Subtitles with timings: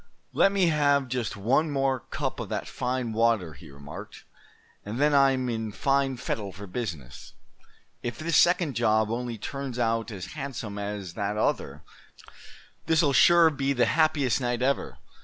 [0.33, 4.23] "Let me have just one more cup of that fine water," he remarked,
[4.83, 7.35] "and then I'm in fine fettle for business.
[8.01, 11.83] If this second job only turns out as handsome as that other,
[12.87, 14.97] this'll sure be the happiest night ever.